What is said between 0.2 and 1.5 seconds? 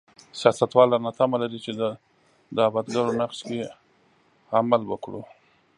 سیاستوال رانه تمه